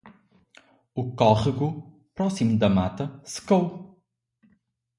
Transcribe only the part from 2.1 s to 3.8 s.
próximo da mata, secou!